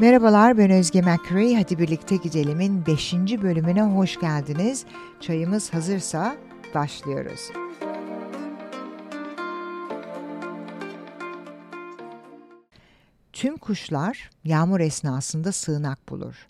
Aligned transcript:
Merhabalar 0.00 0.58
ben 0.58 0.70
Özge 0.70 1.02
McCray. 1.02 1.54
Hadi 1.54 1.78
birlikte 1.78 2.16
gidelim'in 2.16 2.86
5. 2.86 3.14
bölümüne 3.14 3.82
hoş 3.82 4.20
geldiniz. 4.20 4.84
Çayımız 5.20 5.74
hazırsa 5.74 6.36
başlıyoruz. 6.74 7.40
Tüm 13.32 13.56
kuşlar 13.56 14.30
yağmur 14.44 14.80
esnasında 14.80 15.52
sığınak 15.52 16.08
bulur. 16.08 16.46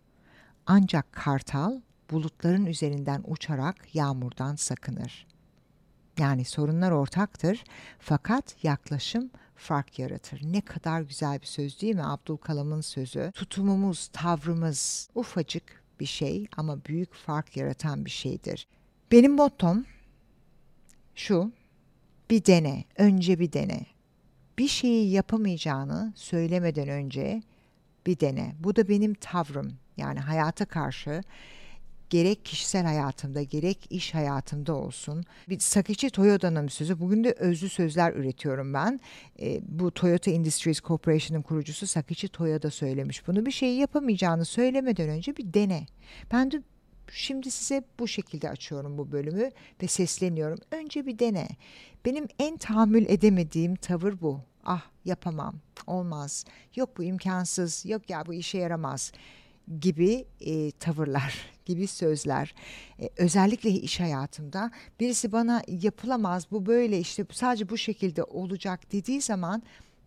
Ancak 0.66 1.12
kartal 1.12 1.80
bulutların 2.10 2.66
üzerinden 2.66 3.22
uçarak 3.26 3.94
yağmurdan 3.94 4.56
sakınır. 4.56 5.26
Yani 6.18 6.44
sorunlar 6.44 6.90
ortaktır 6.90 7.64
fakat 7.98 8.64
yaklaşım 8.64 9.30
fark 9.56 9.98
yaratır. 9.98 10.40
Ne 10.44 10.60
kadar 10.60 11.00
güzel 11.00 11.40
bir 11.40 11.46
söz 11.46 11.80
değil 11.80 11.94
mi 11.94 12.04
Abdülkalam'ın 12.04 12.80
sözü? 12.80 13.32
Tutumumuz, 13.34 14.08
tavrımız 14.12 15.10
ufacık 15.14 15.82
bir 16.00 16.06
şey 16.06 16.46
ama 16.56 16.84
büyük 16.84 17.14
fark 17.14 17.56
yaratan 17.56 18.04
bir 18.04 18.10
şeydir. 18.10 18.66
Benim 19.12 19.32
mottom 19.32 19.84
şu, 21.14 21.52
bir 22.30 22.44
dene, 22.44 22.84
önce 22.96 23.38
bir 23.38 23.52
dene. 23.52 23.86
Bir 24.58 24.68
şeyi 24.68 25.10
yapamayacağını 25.10 26.12
söylemeden 26.16 26.88
önce 26.88 27.42
bir 28.06 28.20
dene. 28.20 28.54
Bu 28.60 28.76
da 28.76 28.88
benim 28.88 29.14
tavrım. 29.14 29.78
Yani 29.96 30.20
hayata 30.20 30.64
karşı 30.64 31.22
gerek 32.10 32.44
kişisel 32.44 32.84
hayatımda 32.84 33.42
gerek 33.42 33.86
iş 33.90 34.14
hayatımda 34.14 34.74
olsun. 34.74 35.24
Bir 35.48 35.58
Sakichi 35.58 36.10
Toyota'nın 36.10 36.68
sözü. 36.68 37.00
Bugün 37.00 37.24
de 37.24 37.32
özlü 37.32 37.68
sözler 37.68 38.12
üretiyorum 38.12 38.74
ben. 38.74 39.00
E, 39.40 39.60
bu 39.62 39.90
Toyota 39.90 40.30
Industries 40.30 40.80
Corporation'ın 40.80 41.42
kurucusu 41.42 41.86
Sakichi 41.86 42.28
Toyoda 42.28 42.70
söylemiş 42.70 43.26
bunu. 43.26 43.46
Bir 43.46 43.50
şeyi 43.50 43.80
yapamayacağını 43.80 44.44
söylemeden 44.44 45.08
önce 45.08 45.36
bir 45.36 45.54
dene. 45.54 45.86
Ben 46.32 46.50
de 46.50 46.62
Şimdi 47.12 47.50
size 47.50 47.82
bu 47.98 48.08
şekilde 48.08 48.50
açıyorum 48.50 48.98
bu 48.98 49.12
bölümü 49.12 49.50
ve 49.82 49.88
sesleniyorum. 49.88 50.58
Önce 50.70 51.06
bir 51.06 51.18
dene. 51.18 51.48
Benim 52.04 52.28
en 52.38 52.56
tahammül 52.56 53.06
edemediğim 53.08 53.76
tavır 53.76 54.20
bu. 54.20 54.40
Ah 54.64 54.82
yapamam, 55.04 55.54
olmaz, 55.86 56.44
yok 56.76 56.98
bu 56.98 57.04
imkansız, 57.04 57.86
yok 57.86 58.10
ya 58.10 58.26
bu 58.26 58.34
işe 58.34 58.58
yaramaz 58.58 59.12
gibi 59.80 60.24
e, 60.40 60.70
tavırlar, 60.70 61.55
gibi 61.66 61.86
sözler. 61.86 62.54
E, 63.00 63.08
özellikle 63.16 63.70
iş 63.70 64.00
hayatımda 64.00 64.70
birisi 65.00 65.32
bana 65.32 65.62
yapılamaz, 65.68 66.46
bu 66.50 66.66
böyle 66.66 66.98
işte 66.98 67.26
sadece 67.32 67.68
bu 67.68 67.78
şekilde 67.78 68.22
olacak 68.22 68.92
dediği 68.92 69.20
zaman 69.20 69.62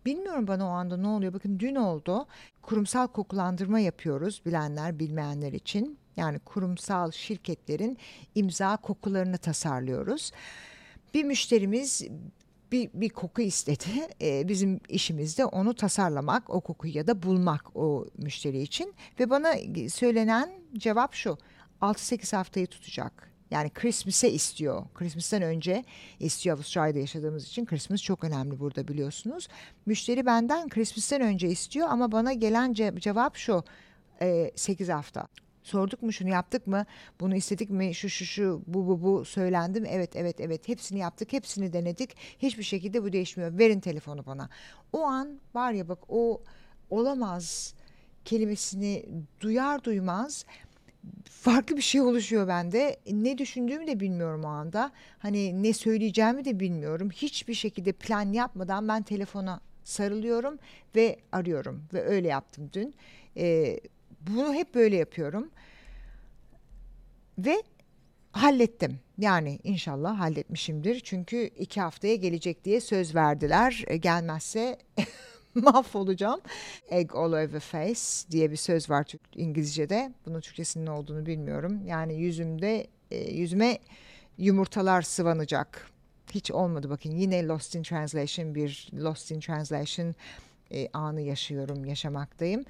Bilmiyorum 0.06 0.46
bana 0.46 0.66
o 0.66 0.70
anda 0.70 0.96
ne 0.96 1.06
oluyor. 1.06 1.32
Bakın 1.32 1.58
dün 1.58 1.74
oldu. 1.74 2.26
Kurumsal 2.62 3.06
kokulandırma 3.06 3.80
yapıyoruz 3.80 4.42
bilenler 4.46 4.98
bilmeyenler 4.98 5.52
için. 5.52 5.98
Yani 6.16 6.38
kurumsal 6.38 7.10
şirketlerin 7.10 7.98
imza 8.34 8.76
kokularını 8.76 9.38
tasarlıyoruz. 9.38 10.32
Bir 11.14 11.24
müşterimiz 11.24 12.02
bir, 12.72 12.90
bir 12.94 13.08
koku 13.08 13.42
istedi. 13.42 14.08
Ee, 14.22 14.48
bizim 14.48 14.80
işimiz 14.88 15.38
de 15.38 15.44
onu 15.44 15.74
tasarlamak, 15.74 16.50
o 16.50 16.60
kokuyu 16.60 16.96
ya 16.96 17.06
da 17.06 17.22
bulmak 17.22 17.76
o 17.76 18.06
müşteri 18.18 18.62
için. 18.62 18.94
Ve 19.20 19.30
bana 19.30 19.54
söylenen 19.88 20.50
cevap 20.78 21.14
şu. 21.14 21.38
6-8 21.82 22.36
haftayı 22.36 22.66
tutacak. 22.66 23.30
Yani 23.50 23.70
Christmas'e 23.70 24.30
istiyor. 24.30 24.86
Christmas'tan 24.94 25.42
önce 25.42 25.84
istiyor 26.20 26.56
Avustralya'da 26.56 26.98
yaşadığımız 26.98 27.46
için. 27.46 27.64
Christmas 27.64 28.02
çok 28.02 28.24
önemli 28.24 28.60
burada 28.60 28.88
biliyorsunuz. 28.88 29.48
Müşteri 29.86 30.26
benden 30.26 30.68
Christmas'tan 30.68 31.20
önce 31.20 31.48
istiyor 31.48 31.88
ama 31.90 32.12
bana 32.12 32.32
gelen 32.32 32.72
ce- 32.72 33.00
cevap 33.00 33.36
şu. 33.36 33.64
E, 34.22 34.50
8 34.56 34.88
hafta. 34.88 35.26
Sorduk 35.62 36.02
mu 36.02 36.12
şunu 36.12 36.28
yaptık 36.28 36.66
mı? 36.66 36.86
Bunu 37.20 37.36
istedik 37.36 37.70
mi? 37.70 37.94
Şu 37.94 38.08
şu 38.08 38.24
şu 38.24 38.62
bu 38.66 38.88
bu 38.88 39.02
bu 39.02 39.24
söylendi 39.24 39.80
mi? 39.80 39.88
Evet 39.90 40.16
evet 40.16 40.40
evet 40.40 40.68
hepsini 40.68 40.98
yaptık. 40.98 41.32
Hepsini 41.32 41.72
denedik. 41.72 42.16
Hiçbir 42.38 42.62
şekilde 42.62 43.02
bu 43.02 43.12
değişmiyor. 43.12 43.58
Verin 43.58 43.80
telefonu 43.80 44.26
bana. 44.26 44.48
O 44.92 45.02
an 45.02 45.40
var 45.54 45.72
ya 45.72 45.88
bak 45.88 45.98
o 46.08 46.42
olamaz 46.90 47.74
kelimesini 48.24 49.06
duyar 49.40 49.84
duymaz 49.84 50.44
farklı 51.24 51.76
bir 51.76 51.82
şey 51.82 52.00
oluşuyor 52.00 52.48
bende. 52.48 52.96
Ne 53.10 53.38
düşündüğümü 53.38 53.86
de 53.86 54.00
bilmiyorum 54.00 54.44
o 54.44 54.48
anda. 54.48 54.92
Hani 55.18 55.62
ne 55.62 55.72
söyleyeceğimi 55.72 56.44
de 56.44 56.60
bilmiyorum. 56.60 57.10
Hiçbir 57.10 57.54
şekilde 57.54 57.92
plan 57.92 58.32
yapmadan 58.32 58.88
ben 58.88 59.02
telefona 59.02 59.60
sarılıyorum 59.84 60.58
ve 60.96 61.16
arıyorum 61.32 61.84
ve 61.92 62.04
öyle 62.04 62.28
yaptım 62.28 62.70
dün. 62.72 62.94
Ee, 63.36 63.80
bunu 64.20 64.54
hep 64.54 64.74
böyle 64.74 64.96
yapıyorum. 64.96 65.50
Ve 67.38 67.62
hallettim. 68.32 69.00
Yani 69.18 69.58
inşallah 69.64 70.20
halletmişimdir. 70.20 71.00
Çünkü 71.00 71.50
iki 71.58 71.80
haftaya 71.80 72.14
gelecek 72.14 72.64
diye 72.64 72.80
söz 72.80 73.14
verdiler. 73.14 73.84
E, 73.86 73.96
gelmezse 73.96 74.78
mahvolacağım. 75.54 76.40
Egg 76.90 77.14
all 77.14 77.32
over 77.32 77.60
face 77.60 78.30
diye 78.30 78.50
bir 78.50 78.56
söz 78.56 78.90
var 78.90 79.06
İngilizce'de. 79.34 80.12
Bunun 80.26 80.40
Türkçesinin 80.40 80.86
ne 80.86 80.90
olduğunu 80.90 81.26
bilmiyorum. 81.26 81.86
Yani 81.86 82.14
yüzümde 82.14 82.86
e, 83.10 83.32
yüzüme 83.32 83.78
yumurtalar 84.38 85.02
sıvanacak. 85.02 85.90
Hiç 86.32 86.50
olmadı 86.50 86.90
bakın 86.90 87.10
yine 87.10 87.46
Lost 87.46 87.74
in 87.74 87.82
Translation 87.82 88.54
bir 88.54 88.88
Lost 88.94 89.30
in 89.30 89.40
Translation 89.40 90.14
e, 90.70 90.88
anı 90.92 91.20
yaşıyorum, 91.20 91.84
yaşamaktayım. 91.84 92.64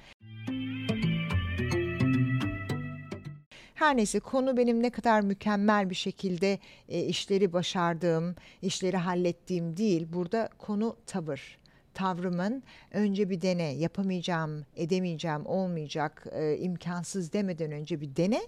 Her 3.81 3.97
neyse 3.97 4.19
konu 4.19 4.57
benim 4.57 4.83
ne 4.83 4.89
kadar 4.89 5.21
mükemmel 5.21 5.89
bir 5.89 5.95
şekilde 5.95 6.59
e, 6.89 7.01
işleri 7.01 7.53
başardığım, 7.53 8.35
işleri 8.61 8.97
hallettiğim 8.97 9.77
değil. 9.77 10.07
Burada 10.13 10.49
konu 10.57 10.97
tavır 11.05 11.59
tavrımın 11.93 12.63
önce 12.91 13.29
bir 13.29 13.41
dene, 13.41 13.63
yapamayacağım, 13.63 14.65
edemeyeceğim, 14.75 15.45
olmayacak, 15.45 16.27
e, 16.31 16.57
imkansız 16.57 17.33
demeden 17.33 17.71
önce 17.71 18.01
bir 18.01 18.15
dene, 18.15 18.41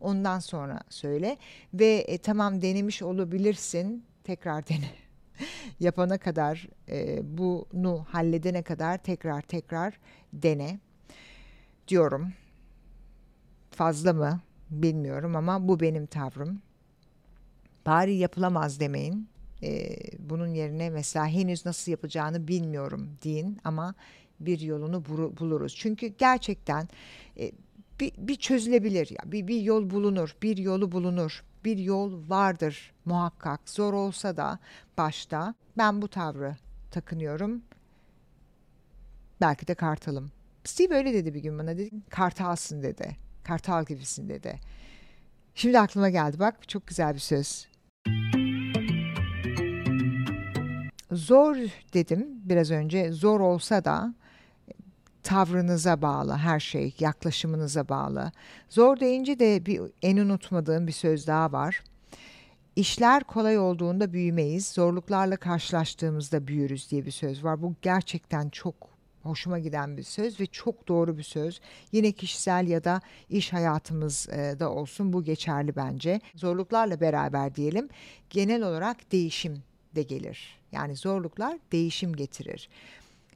ondan 0.00 0.38
sonra 0.38 0.80
söyle 0.88 1.36
ve 1.74 2.04
e, 2.08 2.18
tamam 2.18 2.62
denemiş 2.62 3.02
olabilirsin, 3.02 4.04
tekrar 4.24 4.68
dene. 4.68 4.90
Yapana 5.80 6.18
kadar, 6.18 6.68
e, 6.88 7.20
bunu 7.38 8.06
halledene 8.08 8.62
kadar 8.62 8.98
tekrar 8.98 9.42
tekrar 9.42 9.98
dene 10.32 10.78
diyorum. 11.88 12.32
Fazla 13.70 14.12
mı 14.12 14.40
bilmiyorum 14.70 15.36
ama 15.36 15.68
bu 15.68 15.80
benim 15.80 16.06
tavrım. 16.06 16.62
Bari 17.86 18.14
yapılamaz 18.14 18.80
demeyin. 18.80 19.28
E, 19.62 19.96
bunun 20.18 20.46
yerine 20.46 20.90
mesela 20.90 21.26
henüz 21.26 21.66
nasıl 21.66 21.90
yapacağını 21.90 22.48
bilmiyorum 22.48 23.10
deyin 23.24 23.58
ama 23.64 23.94
bir 24.40 24.60
yolunu 24.60 25.04
buluruz. 25.40 25.74
Çünkü 25.76 26.06
gerçekten 26.06 26.88
e, 27.38 27.52
bir, 28.00 28.12
bir 28.18 28.36
çözülebilir 28.36 29.10
ya. 29.10 29.32
Bir, 29.32 29.46
bir 29.46 29.60
yol 29.60 29.90
bulunur 29.90 30.36
bir 30.42 30.56
yolu 30.56 30.92
bulunur. 30.92 31.44
Bir 31.64 31.78
yol 31.78 32.28
vardır 32.28 32.92
muhakkak. 33.04 33.68
Zor 33.68 33.92
olsa 33.92 34.36
da 34.36 34.58
başta 34.98 35.54
ben 35.78 36.02
bu 36.02 36.08
tavrı 36.08 36.56
takınıyorum. 36.90 37.62
Belki 39.40 39.66
de 39.66 39.74
kartalım. 39.74 40.30
Steve 40.64 40.94
öyle 40.94 41.14
dedi 41.14 41.34
bir 41.34 41.40
gün 41.40 41.58
bana. 41.58 41.78
Dedi 41.78 41.90
kartalsın 42.10 42.82
dedi 42.82 43.27
kartal 43.48 43.84
gibisin 43.84 44.28
dedi 44.28 44.60
şimdi 45.54 45.78
aklıma 45.78 46.08
geldi 46.08 46.38
bak 46.38 46.68
çok 46.68 46.86
güzel 46.86 47.14
bir 47.14 47.20
söz 47.20 47.68
Zor 51.12 51.56
dedim 51.94 52.28
biraz 52.44 52.70
önce 52.70 53.12
zor 53.12 53.40
olsa 53.40 53.84
da 53.84 54.14
tavrınıza 55.22 56.02
bağlı 56.02 56.32
her 56.32 56.60
şey, 56.60 56.94
yaklaşımınıza 56.98 57.88
bağlı. 57.88 58.32
Zor 58.68 59.00
deyince 59.00 59.38
de 59.38 59.66
bir 59.66 59.80
en 60.02 60.16
unutmadığım 60.16 60.86
bir 60.86 60.92
söz 60.92 61.26
daha 61.26 61.52
var. 61.52 61.82
İşler 62.76 63.24
kolay 63.24 63.58
olduğunda 63.58 64.12
büyümeyiz, 64.12 64.66
zorluklarla 64.66 65.36
karşılaştığımızda 65.36 66.46
büyürüz 66.46 66.90
diye 66.90 67.06
bir 67.06 67.10
söz 67.10 67.44
var. 67.44 67.62
Bu 67.62 67.74
gerçekten 67.82 68.48
çok 68.48 68.97
hoşuma 69.22 69.58
giden 69.58 69.96
bir 69.96 70.02
söz 70.02 70.40
ve 70.40 70.46
çok 70.46 70.88
doğru 70.88 71.18
bir 71.18 71.22
söz. 71.22 71.60
Yine 71.92 72.12
kişisel 72.12 72.68
ya 72.68 72.84
da 72.84 73.00
iş 73.30 73.52
hayatımızda 73.52 74.70
olsun 74.70 75.12
bu 75.12 75.24
geçerli 75.24 75.76
bence. 75.76 76.20
Zorluklarla 76.34 77.00
beraber 77.00 77.54
diyelim 77.54 77.88
genel 78.30 78.62
olarak 78.62 79.12
değişim 79.12 79.62
de 79.94 80.02
gelir. 80.02 80.58
Yani 80.72 80.96
zorluklar 80.96 81.58
değişim 81.72 82.16
getirir. 82.16 82.68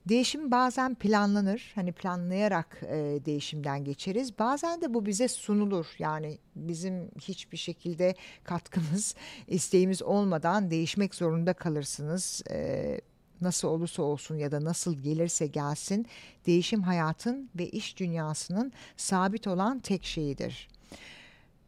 Değişim 0.09 0.51
bazen 0.51 0.95
planlanır. 0.95 1.73
Hani 1.75 1.93
planlayarak 1.93 2.81
e, 2.83 3.21
değişimden 3.25 3.85
geçeriz. 3.85 4.39
Bazen 4.39 4.81
de 4.81 4.95
bu 4.95 5.07
bize 5.07 5.29
sunulur. 5.29 5.87
Yani 5.99 6.39
bizim 6.57 7.11
hiçbir 7.21 7.57
şekilde 7.57 8.15
katkımız, 8.45 9.15
isteğimiz 9.49 10.03
olmadan 10.03 10.71
değişmek 10.71 11.15
zorunda 11.15 11.53
kalırsınız. 11.53 12.43
E, 12.51 13.01
nasıl 13.43 13.69
olursa 13.69 14.03
olsun 14.03 14.37
ya 14.37 14.53
da 14.53 14.65
nasıl 14.65 14.95
gelirse 14.95 15.47
gelsin 15.47 16.07
değişim 16.47 16.83
hayatın 16.83 17.51
ve 17.59 17.69
iş 17.69 17.99
dünyasının 17.99 18.73
sabit 18.97 19.47
olan 19.47 19.79
tek 19.79 20.05
şeyidir. 20.05 20.69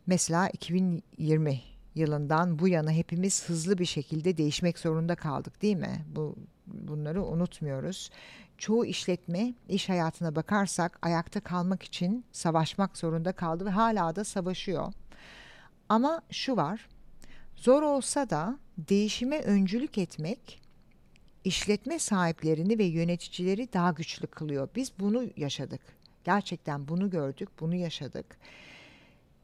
Mesela 0.06 0.49
2020 0.49 1.61
yılından 1.94 2.59
bu 2.59 2.69
yana 2.69 2.91
hepimiz 2.91 3.49
hızlı 3.49 3.79
bir 3.79 3.85
şekilde 3.85 4.37
değişmek 4.37 4.79
zorunda 4.79 5.15
kaldık 5.15 5.62
değil 5.62 5.76
mi? 5.76 6.05
Bu 6.17 6.37
bunları 6.67 7.25
unutmuyoruz. 7.25 8.11
Çoğu 8.59 8.87
işletme 8.87 9.55
iş 9.69 9.88
hayatına 9.88 10.37
bakarsak 10.37 10.99
ayakta 11.03 11.41
kalmak 11.41 11.82
için 11.82 12.25
savaşmak 12.32 12.99
zorunda 12.99 13.32
kaldı 13.32 13.65
ve 13.65 13.71
hala 13.71 14.17
da 14.17 14.25
savaşıyor. 14.25 14.93
Ama 15.88 16.23
şu 16.31 16.56
var. 16.56 16.88
Zor 17.56 17.82
olsa 17.82 18.31
da 18.31 18.59
değişime 18.79 19.41
öncülük 19.41 19.99
etmek 19.99 20.63
işletme 21.44 21.99
sahiplerini 21.99 22.79
ve 22.79 22.85
yöneticileri 22.85 23.73
daha 23.73 23.91
güçlü 23.91 24.26
kılıyor. 24.26 24.69
Biz 24.76 24.93
bunu 24.99 25.25
yaşadık. 25.37 25.81
Gerçekten 26.25 26.88
bunu 26.88 27.11
gördük, 27.11 27.49
bunu 27.61 27.75
yaşadık. 27.75 28.38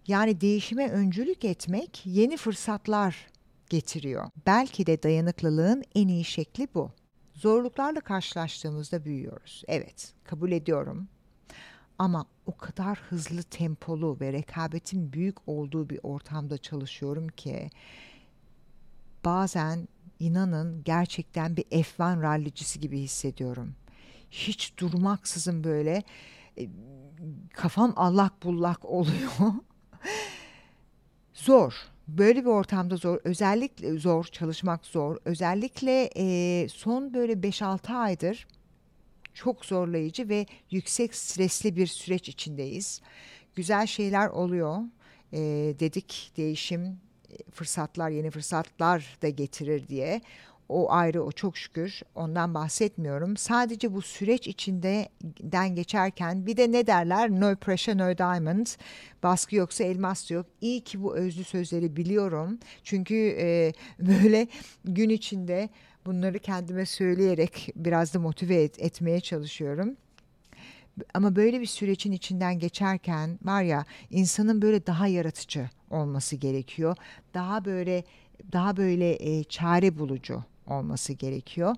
Yani 0.06 0.40
değişime 0.40 0.90
öncülük 0.90 1.44
etmek 1.44 2.02
yeni 2.04 2.36
fırsatlar 2.36 3.26
getiriyor. 3.70 4.30
Belki 4.46 4.86
de 4.86 5.02
dayanıklılığın 5.02 5.84
en 5.94 6.08
iyi 6.08 6.24
şekli 6.24 6.68
bu. 6.74 6.90
Zorluklarla 7.34 8.00
karşılaştığımızda 8.00 9.04
büyüyoruz. 9.04 9.62
Evet, 9.68 10.12
kabul 10.24 10.52
ediyorum. 10.52 11.08
Ama 11.98 12.26
o 12.46 12.56
kadar 12.56 12.98
hızlı 12.98 13.42
tempolu 13.42 14.16
ve 14.20 14.32
rekabetin 14.32 15.12
büyük 15.12 15.48
olduğu 15.48 15.90
bir 15.90 16.00
ortamda 16.02 16.58
çalışıyorum 16.58 17.28
ki 17.28 17.70
bazen 19.24 19.88
inanın 20.20 20.84
gerçekten 20.84 21.56
bir 21.56 21.62
F1 21.64 22.22
rallicisi 22.22 22.80
gibi 22.80 22.98
hissediyorum. 22.98 23.74
Hiç 24.30 24.76
durmaksızın 24.78 25.64
böyle 25.64 26.02
e, 26.58 26.68
kafam 27.54 27.92
allak 27.96 28.42
bullak 28.42 28.84
oluyor. 28.90 29.52
zor. 31.34 31.74
Böyle 32.08 32.40
bir 32.40 32.50
ortamda 32.50 32.96
zor. 32.96 33.18
Özellikle 33.24 33.98
zor, 33.98 34.24
çalışmak 34.24 34.86
zor. 34.86 35.16
Özellikle 35.24 36.10
e, 36.16 36.68
son 36.68 37.14
böyle 37.14 37.32
5-6 37.32 37.92
aydır 37.92 38.46
çok 39.34 39.64
zorlayıcı 39.64 40.28
ve 40.28 40.46
yüksek 40.70 41.14
stresli 41.14 41.76
bir 41.76 41.86
süreç 41.86 42.28
içindeyiz. 42.28 43.00
Güzel 43.54 43.86
şeyler 43.86 44.28
oluyor. 44.28 44.78
E, 45.32 45.38
dedik 45.80 46.32
değişim 46.36 47.00
fırsatlar, 47.50 48.10
yeni 48.10 48.30
fırsatlar 48.30 49.18
da 49.22 49.28
getirir 49.28 49.88
diye. 49.88 50.20
O 50.70 50.92
ayrı, 50.92 51.24
o 51.24 51.32
çok 51.32 51.56
şükür. 51.56 52.00
Ondan 52.14 52.54
bahsetmiyorum. 52.54 53.36
Sadece 53.36 53.94
bu 53.94 54.02
süreç 54.02 54.46
içinden 54.46 55.74
geçerken 55.74 56.46
bir 56.46 56.56
de 56.56 56.72
ne 56.72 56.86
derler? 56.86 57.30
No 57.30 57.56
pressure, 57.56 57.98
no 57.98 58.18
diamond. 58.18 58.66
Baskı 59.22 59.56
yoksa 59.56 59.84
elmas 59.84 60.30
yok. 60.30 60.46
İyi 60.60 60.80
ki 60.80 61.02
bu 61.02 61.16
özlü 61.16 61.44
sözleri 61.44 61.96
biliyorum. 61.96 62.58
Çünkü 62.84 63.36
e, 63.38 63.72
böyle 63.98 64.48
gün 64.84 65.08
içinde 65.08 65.68
bunları 66.06 66.38
kendime 66.38 66.86
söyleyerek 66.86 67.72
biraz 67.76 68.14
da 68.14 68.18
motive 68.18 68.62
et, 68.62 68.80
etmeye 68.82 69.20
çalışıyorum. 69.20 69.96
Ama 71.14 71.36
böyle 71.36 71.60
bir 71.60 71.66
sürecin 71.66 72.12
içinden 72.12 72.58
geçerken 72.58 73.38
var 73.42 73.62
ya 73.62 73.84
insanın 74.10 74.62
böyle 74.62 74.86
daha 74.86 75.06
yaratıcı 75.06 75.70
olması 75.90 76.36
gerekiyor. 76.36 76.96
Daha 77.34 77.64
böyle 77.64 78.04
daha 78.52 78.76
böyle 78.76 79.38
e, 79.38 79.44
çare 79.44 79.98
bulucu 79.98 80.44
olması 80.66 81.12
gerekiyor. 81.12 81.76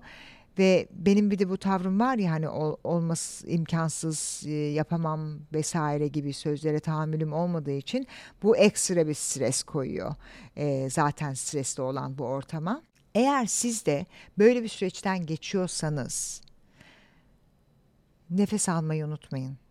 Ve 0.57 0.87
benim 0.91 1.31
bir 1.31 1.39
de 1.39 1.49
bu 1.49 1.57
tavrım 1.57 1.99
var 1.99 2.17
ya 2.17 2.31
hani 2.31 2.49
ol, 2.49 2.75
olması 2.83 3.47
imkansız 3.47 4.43
e, 4.47 4.51
yapamam 4.51 5.39
vesaire 5.53 6.07
gibi 6.07 6.33
sözlere 6.33 6.79
tahammülüm 6.79 7.33
olmadığı 7.33 7.71
için 7.71 8.07
bu 8.43 8.57
ekstra 8.57 9.07
bir 9.07 9.13
stres 9.13 9.63
koyuyor. 9.63 10.15
E, 10.55 10.89
zaten 10.89 11.33
stresli 11.33 11.83
olan 11.83 12.17
bu 12.17 12.23
ortama. 12.23 12.81
Eğer 13.15 13.45
siz 13.45 13.85
de 13.85 14.05
böyle 14.37 14.63
bir 14.63 14.67
süreçten 14.67 15.25
geçiyorsanız 15.25 16.41
nefes 18.29 18.69
almayı 18.69 19.05
unutmayın. 19.05 19.62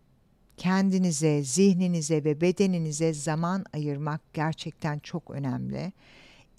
Kendinize, 0.57 1.43
zihninize 1.43 2.25
ve 2.25 2.41
bedeninize 2.41 3.13
zaman 3.15 3.65
ayırmak 3.73 4.21
gerçekten 4.35 4.99
çok 4.99 5.31
önemli. 5.31 5.93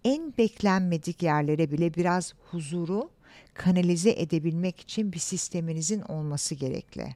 En 0.04 0.34
beklenmedik 0.38 1.24
yerlere 1.24 1.72
bile 1.72 1.94
biraz 1.94 2.34
huzuru 2.52 3.10
kanalize 3.54 4.12
edebilmek 4.12 4.80
için 4.80 5.14
bir 5.14 5.20
sisteminizin 5.20 6.02
olması 6.02 6.56
gerekli. 6.56 7.16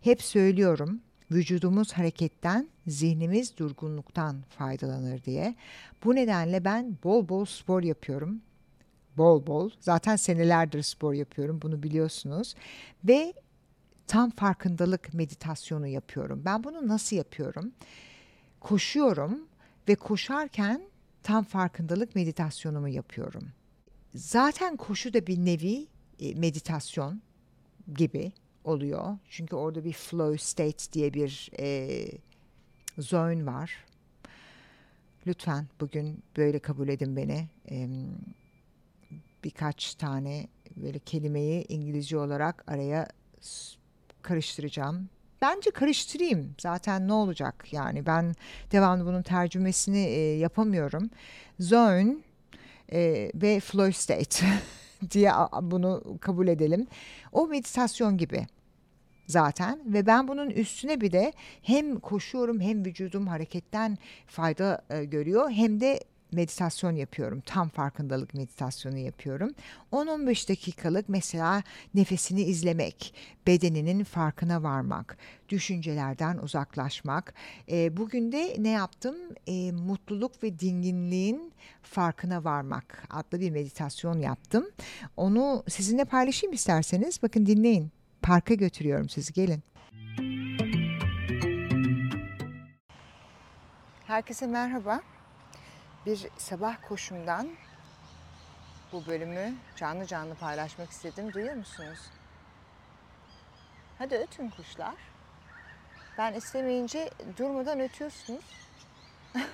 Hep 0.00 0.22
söylüyorum, 0.22 1.00
vücudumuz 1.30 1.92
hareketten, 1.92 2.68
zihnimiz 2.86 3.56
durgunluktan 3.58 4.42
faydalanır 4.48 5.24
diye. 5.24 5.54
Bu 6.04 6.14
nedenle 6.14 6.64
ben 6.64 6.96
bol 7.04 7.28
bol 7.28 7.44
spor 7.44 7.82
yapıyorum. 7.82 8.40
Bol 9.16 9.46
bol. 9.46 9.70
Zaten 9.80 10.16
senelerdir 10.16 10.82
spor 10.82 11.12
yapıyorum, 11.14 11.62
bunu 11.62 11.82
biliyorsunuz. 11.82 12.54
Ve 13.04 13.32
tam 14.08 14.30
farkındalık 14.30 15.14
meditasyonu 15.14 15.86
yapıyorum. 15.86 16.42
Ben 16.44 16.64
bunu 16.64 16.88
nasıl 16.88 17.16
yapıyorum? 17.16 17.72
Koşuyorum 18.60 19.40
ve 19.88 19.94
koşarken 19.94 20.82
tam 21.22 21.44
farkındalık 21.44 22.14
meditasyonumu 22.14 22.88
yapıyorum. 22.88 23.48
Zaten 24.14 24.76
koşu 24.76 25.14
da 25.14 25.26
bir 25.26 25.38
nevi 25.38 25.86
e, 26.20 26.34
meditasyon 26.34 27.22
gibi 27.96 28.32
oluyor. 28.64 29.18
Çünkü 29.28 29.56
orada 29.56 29.84
bir 29.84 29.92
flow 29.92 30.38
state 30.38 30.92
diye 30.92 31.14
bir 31.14 31.50
e, 31.58 32.06
zone 32.98 33.46
var. 33.46 33.84
Lütfen 35.26 35.66
bugün 35.80 36.22
böyle 36.36 36.58
kabul 36.58 36.88
edin 36.88 37.16
beni. 37.16 37.48
E, 37.70 37.88
birkaç 39.44 39.94
tane 39.94 40.48
böyle 40.76 40.98
kelimeyi 40.98 41.64
İngilizce 41.68 42.18
olarak 42.18 42.64
araya 42.66 43.08
karıştıracağım. 44.28 45.08
Bence 45.42 45.70
karıştırayım. 45.70 46.54
Zaten 46.58 47.08
ne 47.08 47.12
olacak? 47.12 47.72
Yani 47.72 48.06
ben 48.06 48.34
devamlı 48.72 49.06
bunun 49.06 49.22
tercümesini 49.22 49.98
e, 49.98 50.36
yapamıyorum. 50.36 51.10
Zone 51.60 52.16
e, 52.92 53.30
ve 53.34 53.60
flow 53.60 53.92
state 53.92 54.46
diye 55.10 55.32
bunu 55.62 56.18
kabul 56.20 56.48
edelim. 56.48 56.86
O 57.32 57.46
meditasyon 57.46 58.16
gibi 58.16 58.46
zaten 59.26 59.80
ve 59.86 60.06
ben 60.06 60.28
bunun 60.28 60.50
üstüne 60.50 61.00
bir 61.00 61.12
de 61.12 61.32
hem 61.62 62.00
koşuyorum 62.00 62.60
hem 62.60 62.84
vücudum 62.84 63.26
hareketten 63.26 63.98
fayda 64.26 64.82
e, 64.90 65.04
görüyor 65.04 65.50
hem 65.50 65.80
de 65.80 66.00
meditasyon 66.32 66.92
yapıyorum. 66.92 67.40
Tam 67.40 67.68
farkındalık 67.68 68.34
meditasyonu 68.34 68.98
yapıyorum. 68.98 69.50
10-15 69.92 70.48
dakikalık 70.48 71.08
mesela 71.08 71.62
nefesini 71.94 72.42
izlemek, 72.42 73.14
bedeninin 73.46 74.04
farkına 74.04 74.62
varmak, 74.62 75.16
düşüncelerden 75.48 76.38
uzaklaşmak. 76.38 77.34
E, 77.70 77.96
bugün 77.96 78.32
de 78.32 78.56
ne 78.58 78.70
yaptım? 78.70 79.16
E, 79.46 79.72
mutluluk 79.72 80.42
ve 80.42 80.58
dinginliğin 80.58 81.52
farkına 81.82 82.44
varmak 82.44 83.04
adlı 83.10 83.40
bir 83.40 83.50
meditasyon 83.50 84.18
yaptım. 84.18 84.66
Onu 85.16 85.64
sizinle 85.68 86.04
paylaşayım 86.04 86.54
isterseniz. 86.54 87.22
Bakın 87.22 87.46
dinleyin. 87.46 87.90
Parka 88.22 88.54
götürüyorum 88.54 89.08
sizi 89.08 89.32
gelin. 89.32 89.62
Herkese 94.06 94.46
merhaba 94.46 95.00
bir 96.08 96.28
sabah 96.38 96.76
koşumdan 96.88 97.48
bu 98.92 99.06
bölümü 99.06 99.54
canlı 99.76 100.06
canlı 100.06 100.34
paylaşmak 100.34 100.90
istedim. 100.90 101.32
Duyuyor 101.32 101.54
musunuz? 101.54 101.98
Hadi 103.98 104.14
ötün 104.14 104.50
kuşlar. 104.50 104.94
Ben 106.18 106.32
istemeyince 106.32 107.10
durmadan 107.36 107.80
ötüyorsunuz. 107.80 108.44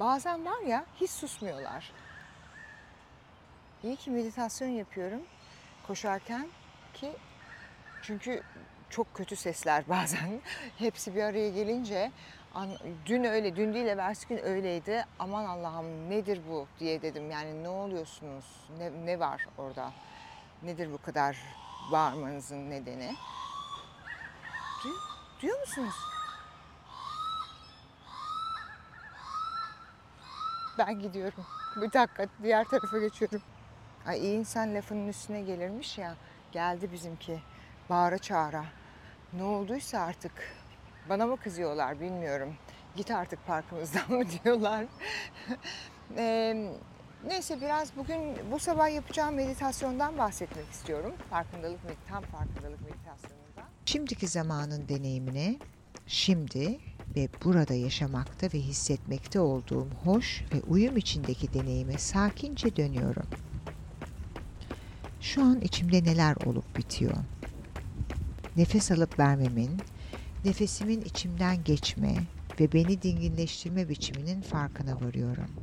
Bazen 0.00 0.46
var 0.46 0.60
ya 0.60 0.84
hiç 1.00 1.10
susmuyorlar. 1.10 1.92
İyi 3.82 3.96
ki 3.96 4.10
meditasyon 4.10 4.68
yapıyorum 4.68 5.22
koşarken 5.86 6.48
ki 6.94 7.12
çünkü 8.02 8.42
çok 8.90 9.14
kötü 9.14 9.36
sesler 9.36 9.84
bazen. 9.88 10.40
Hepsi 10.78 11.14
bir 11.14 11.22
araya 11.22 11.50
gelince 11.50 12.12
Dün 13.06 13.24
öyle, 13.24 13.56
dün 13.56 13.74
değil 13.74 13.86
evvelsi 13.86 14.28
gün 14.28 14.44
öyleydi. 14.44 15.04
Aman 15.18 15.44
Allah'ım 15.44 16.10
nedir 16.10 16.40
bu 16.50 16.66
diye 16.80 17.02
dedim. 17.02 17.30
Yani 17.30 17.62
ne 17.62 17.68
oluyorsunuz? 17.68 18.44
Ne, 18.78 19.06
ne 19.06 19.20
var 19.20 19.46
orada? 19.58 19.92
Nedir 20.62 20.92
bu 20.92 20.98
kadar 20.98 21.38
bağırmanızın 21.92 22.70
nedeni? 22.70 23.16
Du, 24.84 24.88
duyuyor 25.42 25.60
musunuz? 25.60 25.94
Ben 30.78 31.00
gidiyorum. 31.00 31.46
Bir 31.76 31.92
dakika 31.92 32.26
diğer 32.42 32.64
tarafa 32.64 32.98
geçiyorum. 32.98 33.42
Ay 34.06 34.20
iyi 34.20 34.38
insan 34.38 34.74
lafının 34.74 35.08
üstüne 35.08 35.42
gelirmiş 35.42 35.98
ya. 35.98 36.14
Geldi 36.52 36.92
bizimki. 36.92 37.40
Bağıra 37.90 38.18
çağıra. 38.18 38.64
Ne 39.32 39.42
olduysa 39.42 40.00
artık. 40.00 40.59
Bana 41.08 41.26
mı 41.26 41.36
kızıyorlar 41.36 42.00
bilmiyorum. 42.00 42.54
Git 42.96 43.10
artık 43.10 43.46
parkımızdan 43.46 44.12
mı 44.12 44.24
diyorlar. 44.44 44.84
Ee, 46.16 46.70
neyse 47.26 47.60
biraz 47.60 47.96
bugün 47.96 48.20
bu 48.52 48.58
sabah 48.58 48.94
yapacağım 48.94 49.34
meditasyondan 49.34 50.18
bahsetmek 50.18 50.70
istiyorum. 50.70 51.14
Farkındalık, 51.30 51.80
tam 52.08 52.22
farkındalık 52.22 52.80
meditasyonundan. 52.80 53.64
Şimdiki 53.86 54.28
zamanın 54.28 54.88
deneyimine 54.88 55.56
şimdi 56.06 56.78
ve 57.16 57.28
burada 57.44 57.74
yaşamakta 57.74 58.46
ve 58.46 58.58
hissetmekte 58.58 59.40
olduğum 59.40 59.88
hoş 60.04 60.44
ve 60.54 60.60
uyum 60.68 60.96
içindeki 60.96 61.54
deneyime 61.54 61.98
sakince 61.98 62.76
dönüyorum. 62.76 63.26
Şu 65.20 65.42
an 65.42 65.60
içimde 65.60 66.04
neler 66.04 66.36
olup 66.46 66.76
bitiyor? 66.76 67.14
Nefes 68.56 68.90
alıp 68.90 69.18
vermemin, 69.18 69.80
nefesimin 70.44 71.00
içimden 71.00 71.64
geçme 71.64 72.28
ve 72.60 72.72
beni 72.72 73.02
dinginleştirme 73.02 73.88
biçiminin 73.88 74.42
farkına 74.42 75.00
varıyorum. 75.00 75.60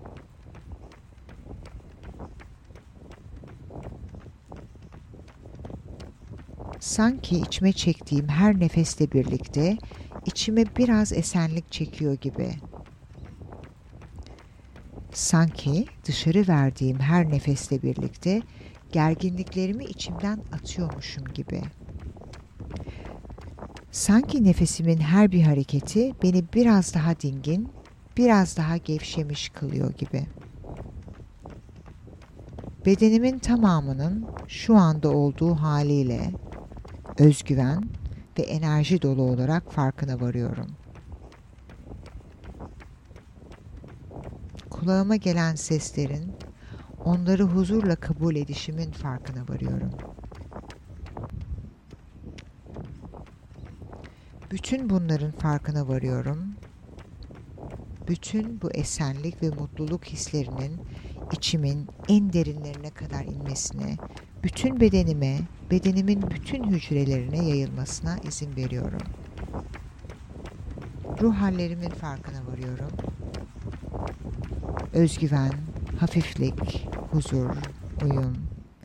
Sanki 6.79 7.37
içime 7.39 7.73
çektiğim 7.73 8.27
her 8.29 8.59
nefesle 8.59 9.11
birlikte 9.11 9.79
içime 10.25 10.75
biraz 10.77 11.13
esenlik 11.13 11.71
çekiyor 11.71 12.13
gibi. 12.13 12.61
Sanki 15.13 15.89
dışarı 16.03 16.47
verdiğim 16.47 16.99
her 16.99 17.29
nefesle 17.29 17.81
birlikte 17.81 18.43
gerginliklerimi 18.91 19.85
içimden 19.85 20.43
atıyormuşum 20.51 21.25
gibi. 21.27 21.71
Sanki 23.97 24.43
nefesimin 24.43 24.99
her 24.99 25.31
bir 25.31 25.41
hareketi 25.41 26.15
beni 26.23 26.53
biraz 26.53 26.93
daha 26.93 27.19
dingin, 27.19 27.73
biraz 28.17 28.57
daha 28.57 28.77
gevşemiş 28.77 29.49
kılıyor 29.49 29.91
gibi. 29.93 30.27
Bedenimin 32.85 33.39
tamamının 33.39 34.29
şu 34.47 34.75
anda 34.75 35.09
olduğu 35.09 35.55
haliyle 35.55 36.35
özgüven 37.17 37.89
ve 38.39 38.43
enerji 38.43 39.01
dolu 39.01 39.21
olarak 39.21 39.71
farkına 39.71 40.19
varıyorum. 40.19 40.77
Kulağıma 44.69 45.15
gelen 45.15 45.55
seslerin 45.55 46.35
onları 47.03 47.43
huzurla 47.43 47.95
kabul 47.95 48.35
edişimin 48.35 48.91
farkına 48.91 49.47
varıyorum. 49.47 49.91
Bütün 54.51 54.89
bunların 54.89 55.31
farkına 55.31 55.87
varıyorum. 55.87 56.55
Bütün 58.07 58.61
bu 58.61 58.71
esenlik 58.71 59.43
ve 59.43 59.49
mutluluk 59.49 60.05
hislerinin 60.05 60.81
içimin 61.31 61.87
en 62.07 62.33
derinlerine 62.33 62.89
kadar 62.89 63.25
inmesine, 63.25 63.97
bütün 64.43 64.79
bedenime, 64.79 65.39
bedenimin 65.71 66.21
bütün 66.31 66.63
hücrelerine 66.63 67.49
yayılmasına 67.49 68.17
izin 68.17 68.55
veriyorum. 68.55 69.01
Ruh 71.21 71.35
hallerimin 71.35 71.89
farkına 71.89 72.47
varıyorum. 72.47 72.91
Özgüven, 74.93 75.53
hafiflik, 75.99 76.87
huzur, 77.11 77.49
uyum, 78.03 78.37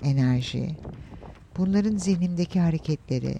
enerji. 0.02 0.76
Bunların 1.56 1.96
zihnimdeki 1.96 2.60
hareketleri, 2.60 3.38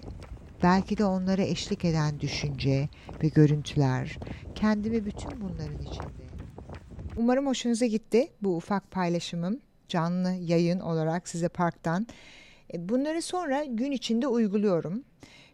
belki 0.63 0.97
de 0.97 1.05
onlara 1.05 1.41
eşlik 1.41 1.85
eden 1.85 2.19
düşünce 2.19 2.89
ve 3.23 3.27
görüntüler, 3.27 4.17
kendimi 4.55 5.05
bütün 5.05 5.41
bunların 5.41 5.81
içinde. 5.81 6.23
Umarım 7.17 7.47
hoşunuza 7.47 7.85
gitti 7.85 8.27
bu 8.41 8.55
ufak 8.55 8.91
paylaşımım 8.91 9.59
canlı 9.87 10.31
yayın 10.31 10.79
olarak 10.79 11.27
size 11.27 11.49
parktan. 11.49 12.07
E, 12.73 12.89
bunları 12.89 13.21
sonra 13.21 13.63
gün 13.63 13.91
içinde 13.91 14.27
uyguluyorum. 14.27 15.03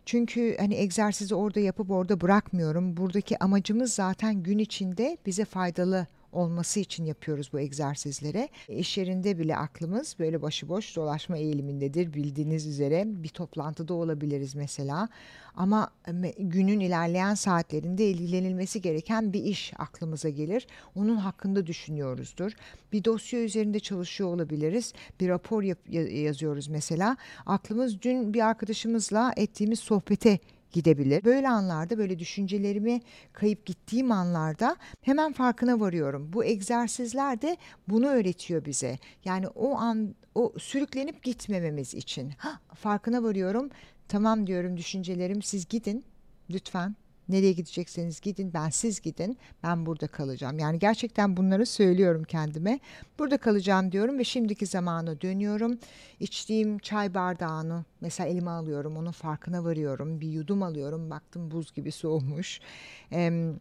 Çünkü 0.06 0.58
hani 0.60 0.75
egzersizi 0.75 1.36
orada 1.36 1.60
yapıp 1.60 1.92
orada 1.92 2.22
bırakmıyorum. 2.22 2.98
Buradaki 2.98 3.44
amacımız 3.44 3.94
zaten 3.94 4.44
gün 4.44 4.58
içinde 4.58 5.18
bize 5.25 5.46
faydalı 5.46 6.08
olması 6.32 6.80
için 6.80 7.06
yapıyoruz 7.06 7.50
bu 7.54 7.60
egzersizlere. 7.60 8.50
İş 8.70 8.98
yerinde 8.98 9.40
bile 9.40 9.58
aklımız 9.58 10.16
böyle 10.20 10.42
başıboş 10.42 10.96
dolaşma 10.96 11.38
eğilimindedir 11.38 12.14
bildiğiniz 12.14 12.68
üzere. 12.68 13.04
Bir 13.08 13.30
toplantıda 13.30 13.94
olabiliriz 13.94 14.56
mesela. 14.56 15.10
Ama 15.56 15.90
günün 16.38 16.80
ilerleyen 16.80 17.34
saatlerinde 17.34 18.10
ilgilenilmesi 18.10 18.82
gereken 18.82 19.34
bir 19.34 19.44
iş 19.44 19.74
aklımıza 19.78 20.30
gelir. 20.30 20.68
Onun 20.96 21.16
hakkında 21.16 21.68
düşünüyoruzdur. 21.68 22.52
Bir 22.94 23.04
dosya 23.04 23.40
üzerinde 23.40 23.80
çalışıyor 23.80 24.30
olabiliriz. 24.30 24.94
Bir 25.20 25.30
rapor 25.30 25.64
yap- 25.64 25.90
yazıyoruz 26.24 26.68
mesela. 26.68 27.18
Aklımız 27.46 28.02
dün 28.02 28.34
bir 28.34 28.48
arkadaşımızla 28.48 29.34
ettiğimiz 29.38 29.80
sohbete 29.80 30.40
gidebilir. 30.72 31.24
Böyle 31.24 31.50
anlarda 31.50 31.98
böyle 31.98 32.20
düşüncelerimi 32.20 33.02
kayıp 33.34 33.66
gittiğim 33.66 34.12
anlarda 34.12 34.76
hemen 35.02 35.34
farkına 35.34 35.80
varıyorum. 35.80 36.34
Bu 36.34 36.46
egzersizler 36.46 37.42
de 37.42 37.58
bunu 37.88 38.08
öğretiyor 38.08 38.66
bize. 38.66 39.00
Yani 39.26 39.48
o 39.48 39.76
an 39.76 40.16
o 40.36 40.54
sürüklenip 40.60 41.24
gitmememiz 41.24 41.94
için. 41.94 42.30
Ha, 42.38 42.60
farkına 42.76 43.24
varıyorum. 43.24 43.70
Tamam 44.08 44.48
diyorum 44.48 44.78
düşüncelerim 44.78 45.42
siz 45.42 45.68
gidin 45.68 46.04
lütfen 46.50 46.96
Nereye 47.30 47.52
gidecekseniz 47.52 48.20
gidin, 48.20 48.54
ben 48.54 48.70
siz 48.70 49.02
gidin, 49.02 49.38
ben 49.64 49.86
burada 49.86 50.08
kalacağım. 50.08 50.60
Yani 50.60 50.80
gerçekten 50.80 51.38
bunları 51.38 51.66
söylüyorum 51.66 52.24
kendime. 52.24 52.80
Burada 53.20 53.38
kalacağım 53.38 53.92
diyorum 53.92 54.20
ve 54.20 54.24
şimdiki 54.24 54.66
zamana 54.66 55.22
dönüyorum. 55.22 55.80
İçtiğim 56.20 56.80
çay 56.80 57.14
bardağını 57.14 57.86
mesela 58.02 58.30
elime 58.30 58.52
alıyorum, 58.52 58.98
onun 58.98 59.12
farkına 59.12 59.64
varıyorum. 59.64 60.22
Bir 60.22 60.28
yudum 60.28 60.64
alıyorum, 60.64 61.10
baktım 61.10 61.52
buz 61.52 61.74
gibi 61.74 61.92
soğumuş. 61.92 62.60
Ee, 63.12 63.54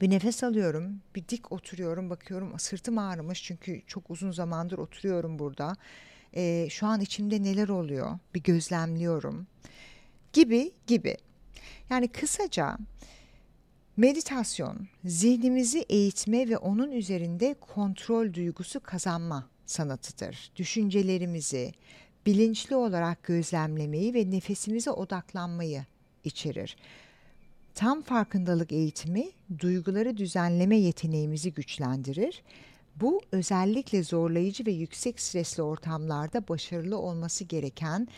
bir 0.00 0.10
nefes 0.10 0.44
alıyorum, 0.44 1.00
bir 1.14 1.28
dik 1.28 1.52
oturuyorum, 1.52 2.10
bakıyorum 2.10 2.58
sırtım 2.58 2.98
ağrımış 2.98 3.42
çünkü 3.42 3.82
çok 3.86 4.10
uzun 4.10 4.30
zamandır 4.30 4.78
oturuyorum 4.78 5.38
burada. 5.38 5.76
Ee, 6.36 6.68
şu 6.70 6.86
an 6.86 7.00
içimde 7.00 7.42
neler 7.42 7.68
oluyor, 7.68 8.18
bir 8.34 8.42
gözlemliyorum 8.42 9.46
gibi 10.32 10.72
gibi. 10.86 11.16
Yani 11.90 12.08
kısaca 12.08 12.78
meditasyon 13.96 14.88
zihnimizi 15.04 15.80
eğitme 15.88 16.48
ve 16.48 16.58
onun 16.58 16.90
üzerinde 16.90 17.54
kontrol 17.60 18.34
duygusu 18.34 18.80
kazanma 18.80 19.48
sanatıdır. 19.66 20.52
Düşüncelerimizi 20.56 21.72
bilinçli 22.26 22.76
olarak 22.76 23.22
gözlemlemeyi 23.22 24.14
ve 24.14 24.30
nefesimize 24.30 24.90
odaklanmayı 24.90 25.84
içerir. 26.24 26.76
Tam 27.74 28.02
farkındalık 28.02 28.72
eğitimi 28.72 29.30
duyguları 29.58 30.16
düzenleme 30.16 30.76
yeteneğimizi 30.76 31.52
güçlendirir. 31.52 32.42
Bu 32.96 33.20
özellikle 33.32 34.02
zorlayıcı 34.02 34.66
ve 34.66 34.70
yüksek 34.70 35.20
stresli 35.20 35.62
ortamlarda 35.62 36.48
başarılı 36.48 36.98
olması 36.98 37.44
gereken 37.44 38.08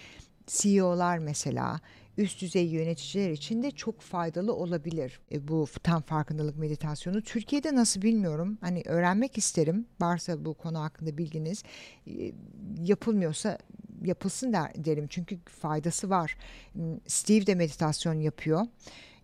CEO'lar 0.47 1.19
mesela 1.19 1.81
üst 2.19 2.41
düzey 2.43 2.67
yöneticiler 2.67 3.31
için 3.31 3.63
de 3.63 3.71
çok 3.71 4.01
faydalı 4.01 4.55
olabilir 4.55 5.21
e, 5.33 5.49
bu 5.49 5.67
tam 5.83 6.03
farkındalık 6.03 6.59
meditasyonu. 6.59 7.23
Türkiye'de 7.23 7.75
nasıl 7.75 8.03
bilmiyorum. 8.03 8.59
Hani 8.61 8.83
öğrenmek 8.87 9.39
isterim. 9.39 9.87
Varsa 10.01 10.45
bu 10.45 10.55
konu 10.55 10.81
hakkında 10.81 11.19
bilginiz 11.19 11.63
e, 12.07 12.33
yapılmıyorsa 12.81 13.59
yapılsın 14.05 14.53
der, 14.53 14.73
derim. 14.85 15.07
Çünkü 15.09 15.39
faydası 15.45 16.11
var. 16.11 16.37
Hmm, 16.73 16.97
Steve 17.07 17.47
de 17.47 17.55
meditasyon 17.55 18.21
yapıyor 18.21 18.67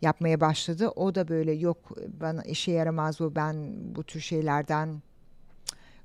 yapmaya 0.02 0.40
başladı. 0.40 0.88
O 0.88 1.14
da 1.14 1.28
böyle 1.28 1.52
yok 1.52 1.96
bana 2.20 2.42
işe 2.42 2.72
yaramaz 2.72 3.20
bu 3.20 3.34
ben 3.34 3.74
bu 3.96 4.04
tür 4.04 4.20
şeylerden 4.20 5.02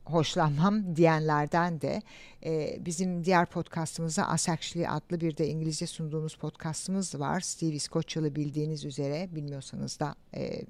hoşlanmam 0.06 0.96
diyenlerden 0.96 1.82
de 1.82 2.02
e, 2.46 2.78
bizim 2.86 3.26
diğer 3.26 3.46
podcastımızda 3.46 4.28
Asakşli 4.30 4.90
adlı 4.90 5.22
bir 5.22 5.38
de 5.38 5.48
İngilizce 5.48 5.88
sunduğumuz 5.88 6.36
podcastımız 6.36 7.20
var. 7.20 7.40
Steve 7.40 7.72
İskoçyalı 7.72 8.36
bildiğiniz 8.36 8.86
üzere 8.86 9.30
bilmiyorsanız 9.36 10.00
da 10.00 10.16
e, 10.36 10.62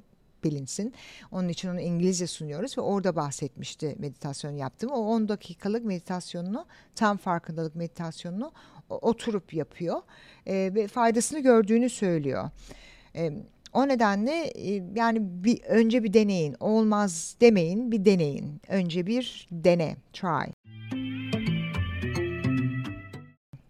bilinsin. 0.44 0.94
Onun 1.32 1.50
için 1.50 1.70
onu 1.70 1.82
İngilizce 1.82 2.28
sunuyoruz 2.28 2.78
ve 2.78 2.82
orada 2.82 3.16
bahsetmişti 3.16 3.96
meditasyon 4.00 4.52
yaptım. 4.52 4.92
O 4.92 4.98
10 4.98 5.30
dakikalık 5.30 5.86
meditasyonunu 5.86 6.66
tam 6.96 7.18
farkındalık 7.18 7.76
meditasyonunu 7.76 8.52
oturup 8.90 9.54
yapıyor 9.54 10.02
e, 10.46 10.72
ve 10.76 10.88
faydasını 10.88 11.40
gördüğünü 11.40 11.90
söylüyor. 11.90 12.50
E, 13.16 13.34
o 13.74 13.88
nedenle 13.88 14.44
e, 14.44 14.84
yani 14.96 15.20
bir 15.22 15.62
önce 15.64 16.04
bir 16.04 16.14
deneyin. 16.14 16.56
Olmaz 16.60 17.36
demeyin, 17.42 17.92
bir 17.92 18.06
deneyin. 18.06 18.62
Önce 18.68 19.06
bir 19.06 19.48
dene, 19.52 19.96
try. 20.14 20.52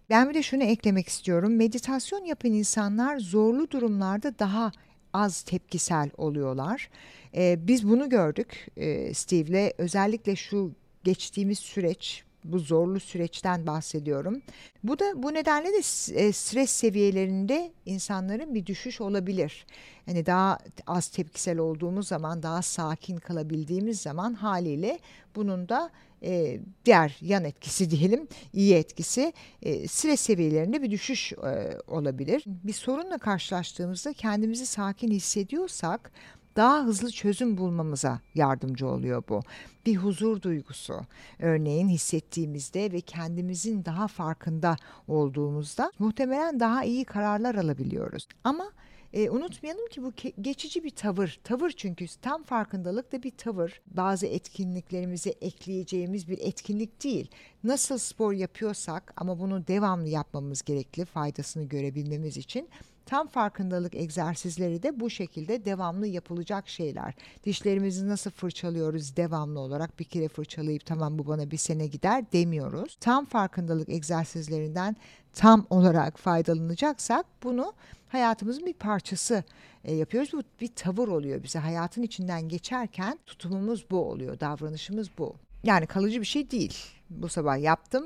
Ben 0.09 0.29
bir 0.29 0.33
de 0.33 0.43
şunu 0.43 0.63
eklemek 0.63 1.07
istiyorum. 1.07 1.55
Meditasyon 1.55 2.25
yapan 2.25 2.51
insanlar 2.51 3.17
zorlu 3.17 3.71
durumlarda 3.71 4.39
daha 4.39 4.71
az 5.13 5.41
tepkisel 5.41 6.09
oluyorlar. 6.17 6.89
Ee, 7.35 7.67
biz 7.67 7.89
bunu 7.89 8.09
gördük 8.09 8.67
e, 8.77 9.13
Steve'le. 9.13 9.73
Özellikle 9.77 10.35
şu 10.35 10.71
geçtiğimiz 11.03 11.59
süreç 11.59 12.23
bu 12.43 12.59
zorlu 12.59 12.99
süreçten 12.99 13.67
bahsediyorum. 13.67 14.41
Bu 14.83 14.99
da 14.99 15.23
bu 15.23 15.33
nedenle 15.33 15.67
de 15.67 15.77
e, 16.15 16.31
stres 16.31 16.71
seviyelerinde 16.71 17.71
insanların 17.85 18.55
bir 18.55 18.65
düşüş 18.65 19.01
olabilir. 19.01 19.65
Yani 20.07 20.25
daha 20.25 20.57
az 20.87 21.07
tepkisel 21.07 21.57
olduğumuz 21.57 22.07
zaman, 22.07 22.43
daha 22.43 22.61
sakin 22.61 23.17
kalabildiğimiz 23.17 24.01
zaman 24.01 24.33
haliyle 24.33 24.99
bunun 25.35 25.69
da 25.69 25.91
e, 26.23 26.59
diğer 26.85 27.17
yan 27.21 27.43
etkisi 27.43 27.89
diyelim, 27.91 28.27
iyi 28.53 28.75
etkisi 28.75 29.33
e, 29.61 29.87
stres 29.87 30.21
seviyelerinde 30.21 30.81
bir 30.81 30.91
düşüş 30.91 31.33
e, 31.33 31.77
olabilir. 31.87 32.43
Bir 32.45 32.73
sorunla 32.73 33.17
karşılaştığımızda 33.17 34.13
kendimizi 34.13 34.65
sakin 34.65 35.11
hissediyorsak 35.11 36.11
daha 36.55 36.83
hızlı 36.83 37.11
çözüm 37.11 37.57
bulmamıza 37.57 38.19
yardımcı 38.35 38.87
oluyor 38.87 39.23
bu. 39.29 39.41
Bir 39.85 39.95
huzur 39.95 40.41
duygusu 40.41 41.01
örneğin 41.39 41.87
hissettiğimizde 41.87 42.91
ve 42.91 43.01
kendimizin 43.01 43.85
daha 43.85 44.07
farkında 44.07 44.75
olduğumuzda 45.07 45.91
muhtemelen 45.99 46.59
daha 46.59 46.83
iyi 46.83 47.05
kararlar 47.05 47.55
alabiliyoruz. 47.55 48.27
Ama 48.43 48.71
e, 49.13 49.29
unutmayalım 49.29 49.87
ki 49.87 50.03
bu 50.03 50.13
geçici 50.41 50.83
bir 50.83 50.89
tavır. 50.89 51.39
Tavır 51.43 51.71
çünkü 51.71 52.05
tam 52.21 52.43
farkındalık 52.43 53.11
da 53.11 53.23
bir 53.23 53.31
tavır. 53.31 53.81
Bazı 53.87 54.25
etkinliklerimize 54.25 55.29
ekleyeceğimiz 55.29 56.27
bir 56.27 56.37
etkinlik 56.41 57.03
değil. 57.03 57.29
Nasıl 57.63 57.97
spor 57.97 58.33
yapıyorsak 58.33 59.13
ama 59.17 59.39
bunu 59.39 59.67
devamlı 59.67 60.09
yapmamız 60.09 60.61
gerekli 60.61 61.05
faydasını 61.05 61.63
görebilmemiz 61.63 62.37
için 62.37 62.69
Tam 63.05 63.27
farkındalık 63.27 63.95
egzersizleri 63.95 64.83
de 64.83 64.99
bu 64.99 65.09
şekilde 65.09 65.65
devamlı 65.65 66.07
yapılacak 66.07 66.69
şeyler. 66.69 67.13
Dişlerimizi 67.45 68.07
nasıl 68.07 68.31
fırçalıyoruz 68.31 69.15
devamlı 69.17 69.59
olarak 69.59 69.99
bir 69.99 70.03
kere 70.03 70.27
fırçalayıp 70.27 70.85
tamam 70.85 71.19
bu 71.19 71.27
bana 71.27 71.51
bir 71.51 71.57
sene 71.57 71.87
gider 71.87 72.25
demiyoruz. 72.33 72.97
Tam 72.99 73.25
farkındalık 73.25 73.89
egzersizlerinden 73.89 74.95
tam 75.33 75.67
olarak 75.69 76.19
faydalanacaksak 76.19 77.25
bunu 77.43 77.73
hayatımızın 78.09 78.65
bir 78.65 78.73
parçası 78.73 79.43
e, 79.83 79.93
yapıyoruz. 79.93 80.33
Bu 80.33 80.43
bir 80.61 80.67
tavır 80.67 81.07
oluyor 81.07 81.43
bize. 81.43 81.59
Hayatın 81.59 82.01
içinden 82.01 82.49
geçerken 82.49 83.19
tutumumuz 83.25 83.85
bu 83.91 84.05
oluyor, 84.05 84.39
davranışımız 84.39 85.09
bu. 85.17 85.35
Yani 85.63 85.85
kalıcı 85.85 86.21
bir 86.21 86.25
şey 86.25 86.51
değil. 86.51 86.77
Bu 87.09 87.29
sabah 87.29 87.61
yaptım, 87.61 88.05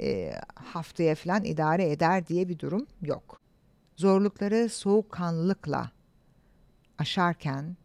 e, 0.00 0.32
haftaya 0.54 1.14
falan 1.14 1.44
idare 1.44 1.90
eder 1.90 2.26
diye 2.26 2.48
bir 2.48 2.58
durum 2.58 2.86
yok 3.02 3.45
zorlukları 3.96 4.68
soğukkanlılıkla 4.68 5.90
aşarken 6.98 7.76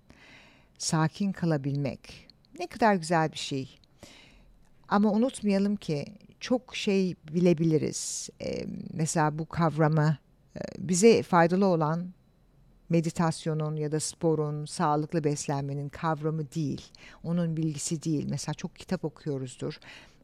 sakin 0.77 1.31
kalabilmek 1.31 2.27
ne 2.59 2.67
kadar 2.67 2.95
güzel 2.95 3.31
bir 3.31 3.37
şey. 3.37 3.79
Ama 4.89 5.11
unutmayalım 5.11 5.75
ki 5.75 6.05
çok 6.39 6.75
şey 6.75 7.15
bilebiliriz. 7.31 8.29
Ee, 8.41 8.65
mesela 8.93 9.39
bu 9.39 9.45
kavramı 9.45 10.17
e, 10.55 10.59
bize 10.77 11.23
faydalı 11.23 11.65
olan 11.65 12.13
meditasyonun 12.89 13.75
ya 13.75 13.91
da 13.91 13.99
sporun, 13.99 14.65
sağlıklı 14.65 15.23
beslenmenin 15.23 15.89
kavramı 15.89 16.51
değil. 16.51 16.81
Onun 17.23 17.57
bilgisi 17.57 18.03
değil. 18.03 18.27
Mesela 18.29 18.53
çok 18.53 18.75
kitap 18.75 19.05
okuyoruzdur 19.05 19.79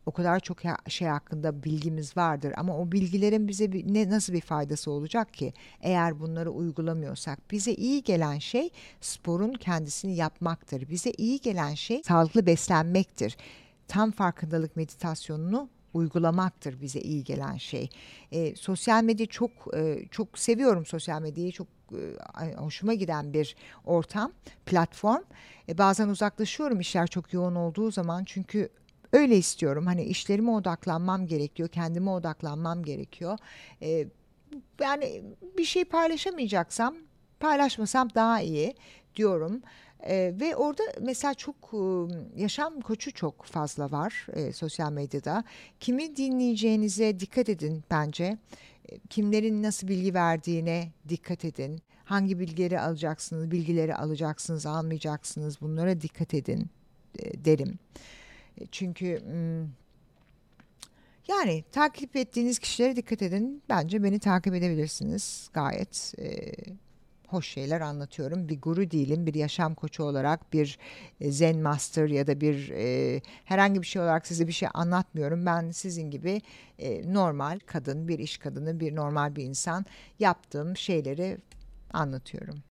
o 0.07 0.11
kadar 0.11 0.39
çok 0.39 0.57
şey 0.87 1.07
hakkında 1.07 1.63
bilgimiz 1.63 2.17
vardır 2.17 2.53
ama 2.57 2.77
o 2.77 2.91
bilgilerin 2.91 3.47
bize 3.47 3.71
ne 3.85 4.09
nasıl 4.09 4.33
bir 4.33 4.41
faydası 4.41 4.91
olacak 4.91 5.33
ki 5.33 5.53
eğer 5.81 6.19
bunları 6.19 6.49
uygulamıyorsak 6.51 7.51
bize 7.51 7.73
iyi 7.73 8.03
gelen 8.03 8.39
şey 8.39 8.69
sporun 9.01 9.53
kendisini 9.53 10.15
yapmaktır. 10.15 10.89
Bize 10.89 11.11
iyi 11.17 11.41
gelen 11.41 11.73
şey 11.73 12.01
sağlıklı 12.03 12.45
beslenmektir. 12.45 13.37
Tam 13.87 14.11
farkındalık 14.11 14.75
meditasyonunu 14.75 15.69
uygulamaktır 15.93 16.81
bize 16.81 16.99
iyi 16.99 17.23
gelen 17.23 17.57
şey. 17.57 17.89
E, 18.31 18.55
sosyal 18.55 19.03
medya 19.03 19.25
çok 19.25 19.51
e, 19.75 20.05
çok 20.11 20.39
seviyorum 20.39 20.85
sosyal 20.85 21.21
medyayı 21.21 21.51
çok 21.51 21.67
e, 22.41 22.53
hoşuma 22.55 22.93
giden 22.93 23.33
bir 23.33 23.55
ortam, 23.85 24.31
platform. 24.65 25.23
E, 25.69 25.77
bazen 25.77 26.07
uzaklaşıyorum 26.07 26.79
işler 26.79 27.07
çok 27.07 27.33
yoğun 27.33 27.55
olduğu 27.55 27.91
zaman 27.91 28.23
çünkü 28.23 28.69
öyle 29.13 29.37
istiyorum. 29.37 29.85
Hani 29.85 30.03
işlerime 30.03 30.51
odaklanmam 30.51 31.27
gerekiyor, 31.27 31.69
kendime 31.69 32.09
odaklanmam 32.09 32.83
gerekiyor. 32.83 33.37
Ee, 33.81 34.07
yani 34.81 35.23
bir 35.57 35.65
şey 35.65 35.85
paylaşamayacaksam 35.85 36.95
paylaşmasam 37.39 38.09
daha 38.15 38.41
iyi 38.41 38.75
diyorum. 39.15 39.61
Ee, 40.03 40.33
ve 40.39 40.55
orada 40.55 40.83
mesela 41.01 41.33
çok 41.33 41.73
yaşam 42.35 42.81
koçu 42.81 43.11
çok 43.13 43.43
fazla 43.43 43.91
var 43.91 44.27
e, 44.33 44.53
sosyal 44.53 44.91
medyada. 44.91 45.43
Kimi 45.79 46.15
dinleyeceğinize 46.15 47.19
dikkat 47.19 47.49
edin 47.49 47.83
bence. 47.91 48.37
Kimlerin 49.09 49.63
nasıl 49.63 49.87
bilgi 49.87 50.13
verdiğine 50.13 50.91
dikkat 51.09 51.45
edin. 51.45 51.81
Hangi 52.05 52.39
bilgileri 52.39 52.79
alacaksınız, 52.79 53.51
bilgileri 53.51 53.95
alacaksınız, 53.95 54.65
almayacaksınız 54.65 55.61
bunlara 55.61 56.01
dikkat 56.01 56.33
edin 56.33 56.69
e, 57.19 57.45
derim. 57.45 57.79
Çünkü 58.71 59.21
yani 61.27 61.63
takip 61.71 62.15
ettiğiniz 62.15 62.59
kişilere 62.59 62.95
dikkat 62.95 63.21
edin. 63.21 63.63
Bence 63.69 64.03
beni 64.03 64.19
takip 64.19 64.53
edebilirsiniz. 64.53 65.49
Gayet 65.53 66.13
e, 66.19 66.53
hoş 67.27 67.47
şeyler 67.47 67.81
anlatıyorum. 67.81 68.49
Bir 68.49 68.61
guru 68.61 68.91
değilim, 68.91 69.25
bir 69.25 69.33
yaşam 69.33 69.75
koçu 69.75 70.03
olarak, 70.03 70.53
bir 70.53 70.77
e, 71.21 71.31
zen 71.31 71.59
master 71.59 72.07
ya 72.07 72.27
da 72.27 72.41
bir 72.41 72.69
e, 72.69 73.21
herhangi 73.45 73.81
bir 73.81 73.87
şey 73.87 74.01
olarak 74.01 74.27
size 74.27 74.47
bir 74.47 74.51
şey 74.51 74.69
anlatmıyorum. 74.73 75.45
Ben 75.45 75.71
sizin 75.71 76.11
gibi 76.11 76.41
e, 76.79 77.13
normal 77.13 77.59
kadın, 77.65 78.07
bir 78.07 78.19
iş 78.19 78.37
kadını, 78.37 78.79
bir 78.79 78.95
normal 78.95 79.35
bir 79.35 79.43
insan 79.43 79.85
yaptığım 80.19 80.77
şeyleri 80.77 81.37
anlatıyorum. 81.93 82.63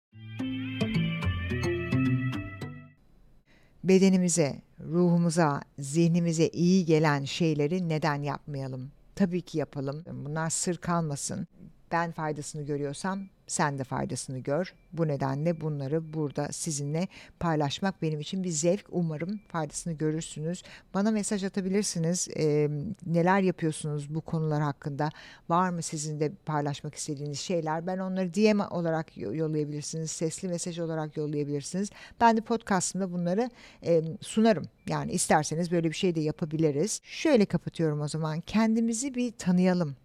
Bedenimize 3.85 4.65
ruhumuza, 4.92 5.62
zihnimize 5.79 6.49
iyi 6.49 6.85
gelen 6.85 7.25
şeyleri 7.25 7.88
neden 7.88 8.22
yapmayalım? 8.22 8.90
Tabii 9.14 9.42
ki 9.42 9.59
yapalım. 9.59 10.05
Bunlar 10.25 10.51
sır 10.51 10.77
kalmasın. 10.77 11.46
Ben 11.92 12.12
faydasını 12.12 12.62
görüyorsam 12.62 13.20
sen 13.46 13.78
de 13.78 13.85
faydasını 13.85 14.38
gör. 14.38 14.74
Bu 14.92 15.09
nedenle 15.09 15.61
bunları 15.61 16.12
burada 16.12 16.48
sizinle 16.52 17.09
paylaşmak 17.40 18.02
benim 18.02 18.20
için 18.20 18.44
bir 18.44 18.50
zevk. 18.50 18.85
Umarım 18.90 19.40
faydasını 19.48 19.92
görürsünüz. 19.92 20.62
Bana 20.94 21.11
mesaj 21.11 21.44
atabilirsiniz. 21.44 22.28
E, 22.37 22.68
neler 23.06 23.40
yapıyorsunuz 23.40 24.14
bu 24.14 24.20
konular 24.20 24.62
hakkında? 24.62 25.11
Var 25.48 25.70
mı 25.70 25.82
sizin 25.82 26.20
de 26.20 26.32
paylaşmak 26.46 26.94
istediğiniz 26.94 27.40
şeyler? 27.40 27.87
Ben 27.87 27.98
onları 27.98 28.35
DM 28.35 28.61
olarak 28.61 29.16
yollayabilirsiniz. 29.16 30.11
Sesli 30.11 30.48
mesaj 30.48 30.78
olarak 30.78 31.16
yollayabilirsiniz. 31.16 31.90
Ben 32.20 32.37
de 32.37 32.40
podcastımda 32.40 33.12
bunları 33.12 33.50
e, 33.87 34.02
sunarım. 34.20 34.64
Yani 34.88 35.12
isterseniz 35.12 35.70
böyle 35.70 35.90
bir 35.90 35.96
şey 35.96 36.14
de 36.14 36.20
yapabiliriz. 36.20 37.00
Şöyle 37.04 37.44
kapatıyorum 37.44 38.00
o 38.00 38.09
zaman. 38.09 38.40
Kendimizi 38.40 39.14
bir 39.14 39.32
tanıyalım. 39.32 39.96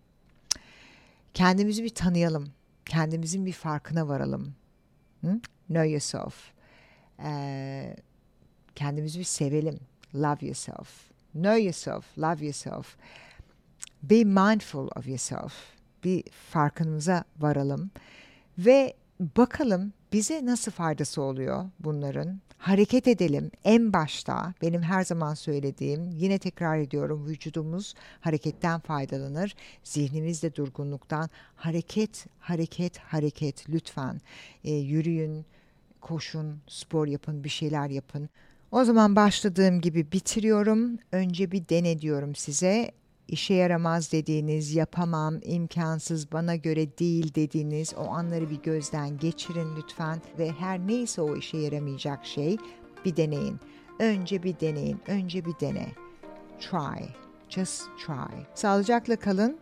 Kendimizi 1.33 1.83
bir 1.83 1.89
tanıyalım 1.89 2.47
kendimizin 2.91 3.45
bir 3.45 3.53
farkına 3.53 4.07
varalım. 4.07 4.55
Hı? 5.21 5.39
Know 5.67 5.89
yourself. 5.89 6.35
Ee, 7.23 7.95
kendimizi 8.75 9.19
bir 9.19 9.23
sevelim. 9.23 9.79
Love 10.15 10.45
yourself. 10.45 11.11
Know 11.31 11.61
yourself. 11.61 12.17
Love 12.17 12.45
yourself. 12.45 12.95
Be 14.03 14.23
mindful 14.23 14.89
of 14.95 15.07
yourself. 15.07 15.53
Bir 16.03 16.23
farkımıza 16.31 17.23
varalım. 17.39 17.91
Ve 18.57 18.93
bakalım 19.19 19.93
bize 20.13 20.45
nasıl 20.45 20.71
faydası 20.71 21.21
oluyor 21.21 21.65
bunların? 21.79 22.39
Hareket 22.57 23.07
edelim. 23.07 23.51
En 23.63 23.93
başta 23.93 24.53
benim 24.61 24.81
her 24.81 25.03
zaman 25.03 25.33
söylediğim, 25.33 26.09
yine 26.11 26.39
tekrar 26.39 26.77
ediyorum, 26.77 27.25
vücudumuz 27.25 27.93
hareketten 28.19 28.79
faydalanır. 28.79 29.55
Zihnimiz 29.83 30.43
de 30.43 30.55
durgunluktan. 30.55 31.29
Hareket, 31.55 32.25
hareket, 32.39 32.97
hareket 32.97 33.69
lütfen. 33.69 34.21
E, 34.63 34.73
yürüyün, 34.73 35.45
koşun, 36.01 36.59
spor 36.67 37.07
yapın, 37.07 37.43
bir 37.43 37.49
şeyler 37.49 37.89
yapın. 37.89 38.29
O 38.71 38.83
zaman 38.83 39.15
başladığım 39.15 39.81
gibi 39.81 40.11
bitiriyorum. 40.11 40.97
Önce 41.11 41.51
bir 41.51 41.69
dene 41.69 42.01
diyorum 42.01 42.35
size 42.35 42.91
işe 43.31 43.53
yaramaz 43.53 44.11
dediğiniz, 44.11 44.75
yapamam, 44.75 45.39
imkansız, 45.43 46.31
bana 46.31 46.55
göre 46.55 46.97
değil 46.97 47.35
dediğiniz 47.35 47.93
o 47.97 48.07
anları 48.07 48.49
bir 48.49 48.61
gözden 48.61 49.17
geçirin 49.17 49.75
lütfen 49.75 50.21
ve 50.39 50.51
her 50.51 50.79
neyse 50.79 51.21
o 51.21 51.35
işe 51.35 51.57
yaramayacak 51.57 52.25
şey 52.25 52.57
bir 53.05 53.15
deneyin. 53.15 53.59
Önce 53.99 54.43
bir 54.43 54.59
deneyin, 54.59 55.01
önce 55.07 55.45
bir 55.45 55.59
dene. 55.59 55.87
Try, 56.59 57.05
just 57.49 57.83
try. 58.05 58.43
Sağlıcakla 58.55 59.15
kalın. 59.15 59.59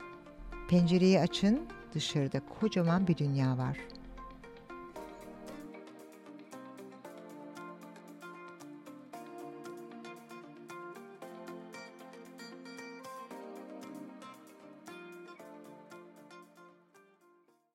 Pencereyi 0.69 1.19
açın, 1.19 1.59
dışarıda 1.93 2.41
kocaman 2.59 3.07
bir 3.07 3.17
dünya 3.17 3.57
var. 3.57 3.77